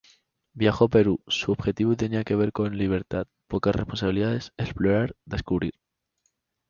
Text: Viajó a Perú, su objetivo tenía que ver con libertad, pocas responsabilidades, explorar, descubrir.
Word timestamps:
Viajó 0.53 0.85
a 0.85 0.89
Perú, 0.89 1.21
su 1.27 1.51
objetivo 1.51 1.95
tenía 1.95 2.23
que 2.23 2.33
ver 2.33 2.51
con 2.53 2.75
libertad, 2.75 3.27
pocas 3.47 3.75
responsabilidades, 3.75 4.51
explorar, 4.57 5.15
descubrir. 5.25 5.75